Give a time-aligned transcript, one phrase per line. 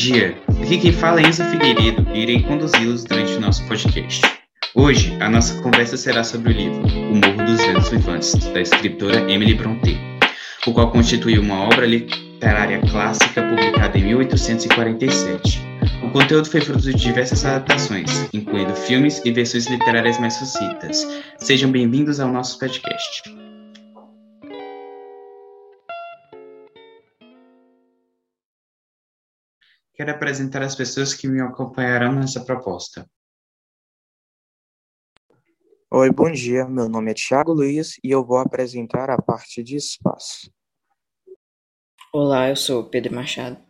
[0.00, 4.22] dia, aqui quem fala é Enzo Figueiredo e irei conduzi-los durante o nosso podcast.
[4.74, 9.30] Hoje, a nossa conversa será sobre o livro O Morro dos Ventos Vivantes, da escritora
[9.30, 10.00] Emily Brontë,
[10.66, 15.60] o qual constitui uma obra literária clássica publicada em 1847.
[16.02, 21.06] O conteúdo foi fruto de diversas adaptações, incluindo filmes e versões literárias mais sucintas.
[21.36, 23.39] Sejam bem-vindos ao nosso podcast.
[29.94, 33.08] Quero apresentar as pessoas que me acompanharão nessa proposta.
[35.92, 36.66] Oi, bom dia.
[36.68, 40.52] Meu nome é Thiago Luiz e eu vou apresentar a parte de espaço.
[42.12, 43.60] Olá, eu sou Pedro Machado.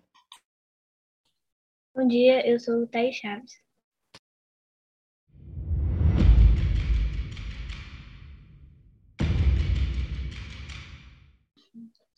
[1.94, 3.52] Bom dia, eu sou o Thaís Chaves.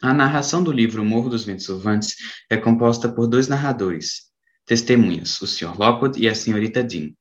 [0.02, 2.16] A narração do livro Morro dos Ventos Uvantes
[2.50, 4.22] é composta por dois narradores,
[4.66, 5.78] testemunhas, o Sr.
[5.78, 6.58] Lockwood e a Sra.
[6.82, 7.12] Dean.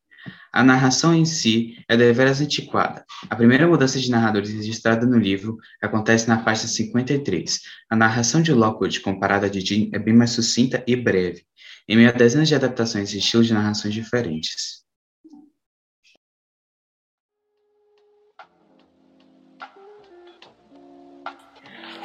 [0.51, 3.05] A narração em si é deveras antiquada.
[3.29, 7.59] A primeira mudança de narradores registrada no livro acontece na faixa 53.
[7.87, 11.43] A narração de Lockwood, comparada à de Dean, é bem mais sucinta e breve,
[11.87, 14.80] em meio a dezenas de adaptações e estilos de narrações diferentes.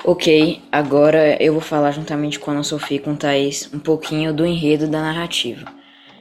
[0.09, 3.81] Ok, agora eu vou falar juntamente com a Ana Sofia e com o Thaís um
[3.81, 5.65] pouquinho do enredo da narrativa,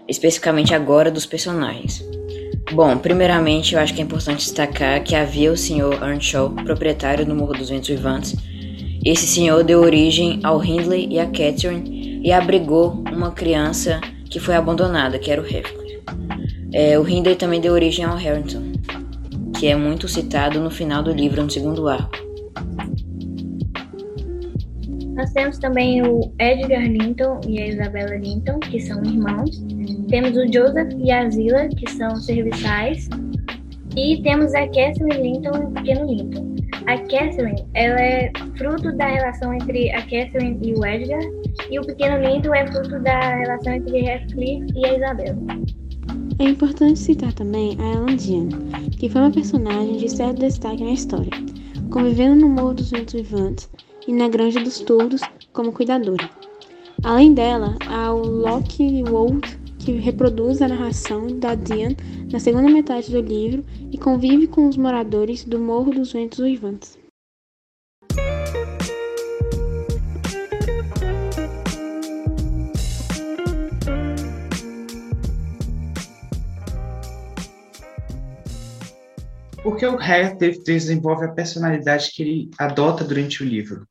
[0.08, 2.03] especificamente agora dos personagens.
[2.73, 6.02] Bom, primeiramente eu acho que é importante destacar que havia o Sr.
[6.02, 8.36] Earnshaw, proprietário do Morro dos Ventos Vivantes.
[9.06, 14.56] Esse senhor deu origem ao Hindley e a Catherine e abrigou uma criança que foi
[14.56, 16.02] abandonada, que era o Heathcliff.
[16.73, 18.63] É, o Hindley também deu origem ao Harrington,
[19.59, 22.25] que é muito citado no final do livro, no segundo arco.
[25.16, 29.63] Nós temos também o Edgar Linton e a Isabella Linton, que são irmãos.
[30.09, 33.07] Temos o Joseph e a Zila, que são serviçais.
[33.95, 36.56] E temos a Catherine Linton e o pequeno Linton.
[36.88, 41.23] A Catherine, ela é fruto da relação entre a Catherine e o Edgar,
[41.72, 45.38] e o pequeno Linton é fruto da relação entre Heathcliff e a Isabella.
[46.39, 48.50] É importante citar também a Ellen Dean,
[48.91, 51.31] que foi uma personagem de certo destaque na história,
[51.89, 53.69] convivendo no Morro dos Ventos Vivantes
[54.07, 55.21] e na Granja dos Touros
[55.51, 56.29] como cuidadora.
[57.03, 61.97] Além dela, há o Locke Wold, que reproduz a narração da Diane
[62.31, 66.97] na segunda metade do livro e convive com os moradores do Morro dos Ventos Uivantes.
[79.61, 83.88] Por que o Heathcliff desenvolve a personalidade que ele adota durante o livro?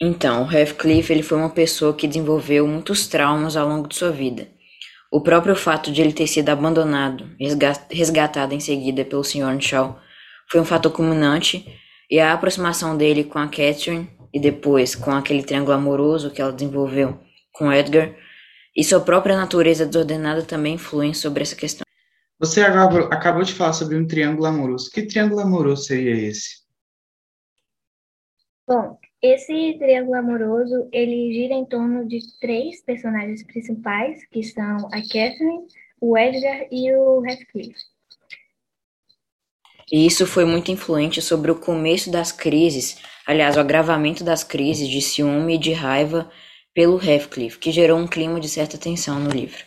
[0.00, 4.48] Então, Heathcliff ele foi uma pessoa que desenvolveu muitos traumas ao longo de sua vida.
[5.10, 7.28] O próprio fato de ele ter sido abandonado,
[7.90, 9.60] resgatado em seguida pelo Sr.
[9.60, 9.98] Shaw,
[10.50, 11.66] foi um fator culminante,
[12.10, 16.52] e a aproximação dele com a Catherine e depois com aquele triângulo amoroso que ela
[16.52, 17.18] desenvolveu
[17.52, 18.14] com Edgar,
[18.76, 21.84] e sua própria natureza desordenada também influem sobre essa questão.
[22.38, 24.90] Você acabou de falar sobre um triângulo amoroso.
[24.92, 26.67] Que triângulo amoroso seria esse?
[28.68, 35.00] Bom, esse triângulo amoroso, ele gira em torno de três personagens principais, que são a
[35.00, 35.66] Catherine,
[35.98, 37.74] o Edgar e o Heathcliff.
[39.90, 44.86] E isso foi muito influente sobre o começo das crises, aliás, o agravamento das crises
[44.86, 46.30] de ciúme e de raiva
[46.74, 49.64] pelo Heathcliff, que gerou um clima de certa tensão no livro.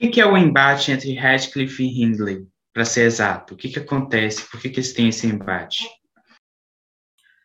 [0.00, 3.52] O que é o embate entre Heathcliff e Hindley, para ser exato?
[3.52, 4.48] O que, que acontece?
[4.50, 5.84] Por que, que eles têm esse embate?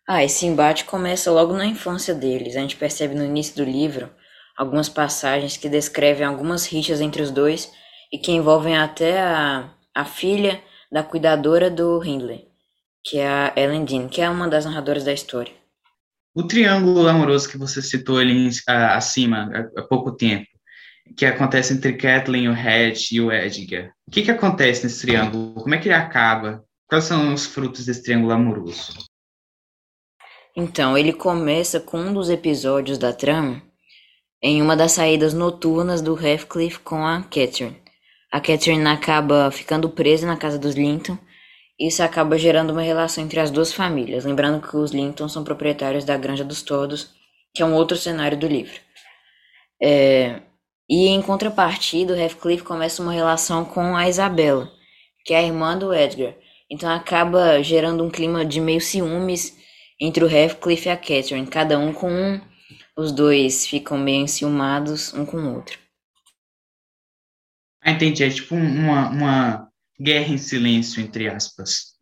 [0.07, 2.55] Ah, esse embate começa logo na infância deles.
[2.55, 4.09] A gente percebe no início do livro
[4.55, 7.71] algumas passagens que descrevem algumas rixas entre os dois
[8.13, 10.61] e que envolvem até a, a filha
[10.91, 12.47] da cuidadora do Hindley,
[13.03, 15.53] que é a Ellen Dean, que é uma das narradoras da história.
[16.35, 20.45] O triângulo amoroso que você citou ali acima há pouco tempo,
[21.18, 23.91] que acontece entre Kathleen, o Hatch e o Edgar.
[24.07, 25.56] O que, que acontece nesse triângulo?
[25.56, 26.63] Como é que ele acaba?
[26.88, 28.94] Quais são os frutos desse triângulo amoroso?
[30.56, 33.62] Então, ele começa com um dos episódios da trama
[34.42, 37.75] em uma das saídas noturnas do Heathcliff com a Catherine.
[38.31, 41.18] A Catherine acaba ficando presa na casa dos Linton.
[41.80, 44.24] Isso acaba gerando uma relação entre as duas famílias.
[44.24, 47.10] Lembrando que os Linton são proprietários da Granja dos Todos,
[47.54, 48.80] que é um outro cenário do livro.
[49.81, 50.42] É,
[50.90, 54.72] e em contrapartida, o Heathcliff começa uma relação com a Isabella,
[55.25, 56.34] que é a irmã do Edgar.
[56.69, 59.57] Então acaba gerando um clima de meio ciúmes
[60.00, 62.42] entre o Heathcliff e a Catherine, cada um com um
[62.97, 65.77] os dois ficam meio enciumados um com o outro.
[67.81, 68.24] Ah, entendi.
[68.24, 71.95] É tipo uma, uma guerra em silêncio, entre aspas.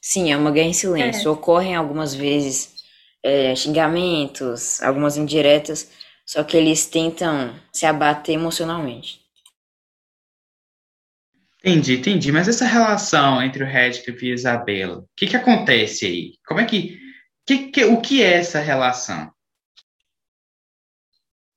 [0.00, 1.28] Sim, é uma guerra em silêncio.
[1.28, 1.30] É.
[1.30, 2.76] Ocorrem algumas vezes
[3.22, 5.90] é, xingamentos, algumas indiretas,
[6.24, 9.20] só que eles tentam se abater emocionalmente.
[11.62, 12.32] Entendi, entendi.
[12.32, 16.32] Mas essa relação entre o Radcliffe e a Isabela, o que, que acontece aí?
[16.46, 16.98] Como é que,
[17.50, 17.84] que, que.
[17.84, 19.32] O que é essa relação?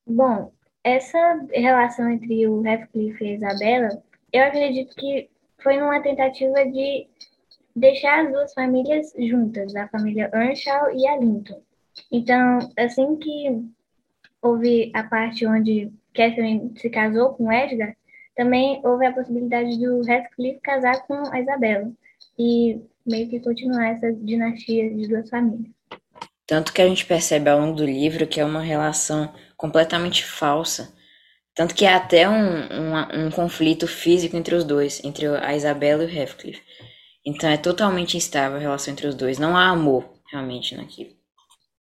[0.06, 0.52] Bom,
[0.84, 5.30] essa relação entre o Radcliffe e a Isabela, eu acredito que
[5.62, 7.08] foi numa tentativa de
[7.76, 11.62] deixar as duas famílias juntas, a família Earnshaw e a Linton.
[12.12, 13.64] Então, assim que
[14.42, 17.96] houve a parte onde Catherine se casou com Edgar,
[18.36, 21.92] também houve a possibilidade do Radcliffe casar com a Isabela
[22.38, 25.73] e meio que continuar essa dinastia de duas famílias.
[26.54, 30.94] Tanto que a gente percebe ao longo do livro que é uma relação completamente falsa.
[31.56, 36.04] Tanto que há até um, um, um conflito físico entre os dois, entre a Isabela
[36.04, 36.62] e o Radcliffe.
[37.26, 39.40] Então é totalmente instável a relação entre os dois.
[39.40, 41.10] Não há amor realmente naquilo.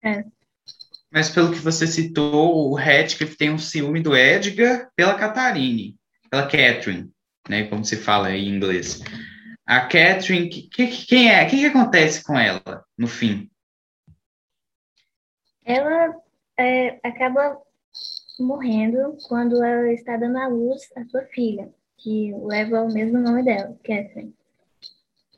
[0.06, 0.24] É.
[1.12, 5.98] Mas pelo que você citou, o Radcliffe tem um ciúme do Edgar pela Catarine
[6.30, 7.12] pela Catherine,
[7.50, 9.04] né, como se fala em inglês.
[9.68, 11.44] A Catherine, que, que, quem é?
[11.44, 13.52] O que, que acontece com ela no fim?
[15.72, 16.16] Ela
[16.60, 17.58] é, acaba
[18.40, 23.44] morrendo quando ela está dando à luz a sua filha, que leva o mesmo nome
[23.44, 24.34] dela, Catherine.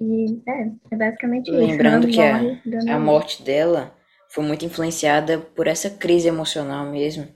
[0.01, 2.19] E é, é basicamente Lembrando isso.
[2.19, 3.95] Lembrando que a, a morte dela
[4.29, 7.27] foi muito influenciada por essa crise emocional mesmo,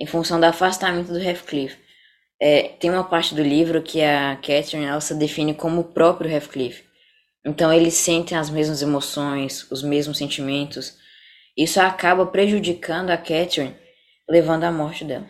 [0.00, 1.76] em função do afastamento do Heathcliff.
[2.40, 6.28] É, tem uma parte do livro que a Catherine ela se define como o próprio
[6.28, 6.82] Heathcliff.
[7.46, 11.00] Então eles sentem as mesmas emoções, os mesmos sentimentos.
[11.56, 13.76] Isso acaba prejudicando a Catherine,
[14.28, 15.28] levando à morte dela.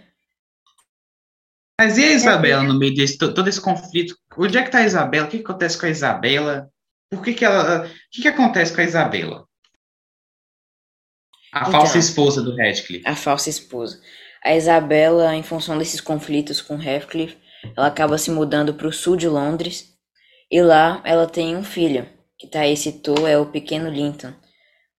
[1.81, 4.17] Mas e a Isabela no meio desse todo esse conflito?
[4.37, 5.27] Onde é que está a Isabela?
[5.27, 6.71] O que, que acontece com a Isabela?
[7.11, 7.87] Por que, que ela.
[7.87, 9.47] O que, que acontece com a Isabela?
[11.53, 13.07] A então, falsa esposa do Radcliffe.
[13.07, 14.01] A falsa esposa.
[14.45, 17.37] A Isabela, em função desses conflitos com Heathcliff,
[17.77, 19.93] ela acaba se mudando para o sul de Londres
[20.51, 22.09] e lá ela tem um filho,
[22.39, 24.33] que Thaís citou é o pequeno Linton.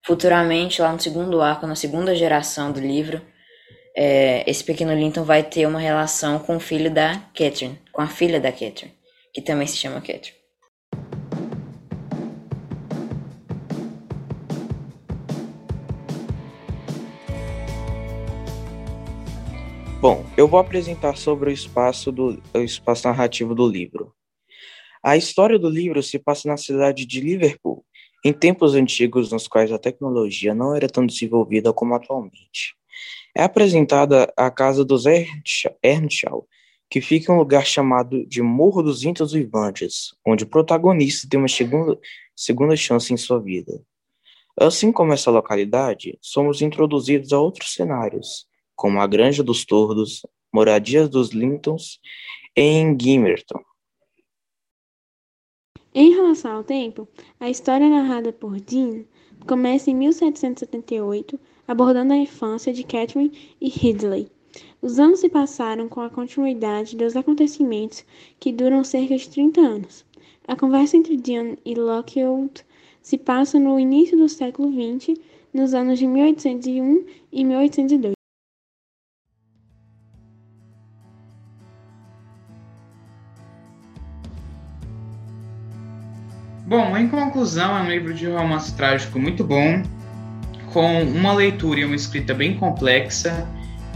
[0.05, 3.21] Futuramente, lá no segundo arco, na segunda geração do livro,
[3.95, 8.07] é, esse pequeno Linton vai ter uma relação com o filho da Catherine, com a
[8.07, 8.93] filha da Catherine,
[9.33, 10.35] que também se chama Catherine.
[20.01, 24.13] Bom, eu vou apresentar sobre o espaço, do, o espaço narrativo do livro.
[25.01, 27.85] A história do livro se passa na cidade de Liverpool,
[28.23, 32.75] em tempos antigos nos quais a tecnologia não era tão desenvolvida como atualmente.
[33.35, 36.47] É apresentada a casa dos Earnshaw,
[36.89, 41.39] que fica em um lugar chamado de Morro dos Vintos Vivantes, onde o protagonista tem
[41.39, 41.99] uma segunda,
[42.35, 43.81] segunda chance em sua vida.
[44.59, 50.21] Assim como essa localidade, somos introduzidos a outros cenários, como a Granja dos Tordos,
[50.53, 51.99] Moradias dos Lintons
[52.55, 53.59] e em Gimerton.
[55.95, 57.07] Em relação ao tempo,
[57.39, 59.03] a história narrada por Dean
[59.45, 64.27] começa em 1778, abordando a infância de Catherine e Ridley.
[64.81, 68.03] Os anos se passaram com a continuidade dos acontecimentos
[68.39, 70.03] que duram cerca de 30 anos.
[70.47, 72.65] A conversa entre Dean e Lockwood
[72.99, 75.19] se passa no início do século XX,
[75.53, 78.22] nos anos de 1801 e 1802.
[86.73, 89.83] Bom, em conclusão, é um livro de romance trágico muito bom,
[90.73, 93.47] com uma leitura e uma escrita bem complexa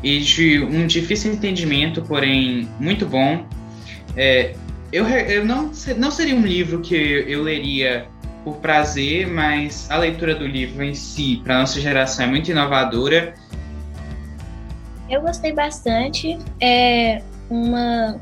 [0.04, 3.48] e de um difícil entendimento, porém muito bom.
[4.16, 4.54] É,
[4.92, 6.94] eu eu não, não seria um livro que
[7.28, 8.06] eu leria
[8.44, 13.34] por prazer, mas a leitura do livro em si, para nossa geração, é muito inovadora.
[15.10, 16.38] Eu gostei bastante.
[16.62, 18.22] É uma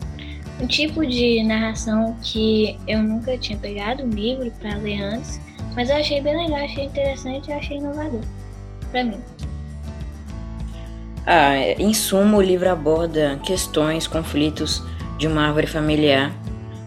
[0.62, 5.39] um tipo de narração que eu nunca tinha pegado um livro para ler antes,
[5.75, 8.21] mas eu achei bem legal, achei interessante achei inovador
[8.91, 9.19] para mim.
[11.25, 14.83] Ah, em suma, o livro aborda questões, conflitos
[15.17, 16.31] de uma árvore familiar.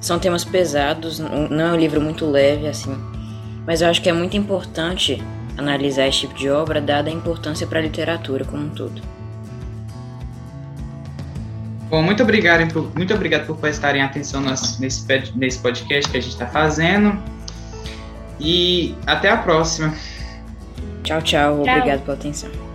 [0.00, 2.96] São temas pesados, não é um livro muito leve assim,
[3.66, 5.20] mas eu acho que é muito importante
[5.56, 9.17] analisar esse tipo de obra, dada a importância para a literatura como um todo.
[11.88, 16.33] Bom, muito obrigado, por, muito obrigado por prestarem atenção nesse, nesse podcast que a gente
[16.33, 17.18] está fazendo.
[18.38, 19.95] E até a próxima.
[21.02, 21.23] Tchau, tchau.
[21.23, 21.61] tchau.
[21.61, 22.67] Obrigado pela atenção.